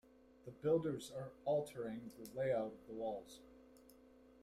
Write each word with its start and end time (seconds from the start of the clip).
The 0.45 0.51
builders 0.51 1.11
are 1.15 1.29
altering 1.45 2.09
the 2.17 2.27
layout 2.35 2.73
of 2.73 2.87
the 2.87 2.93
walls. 2.95 3.39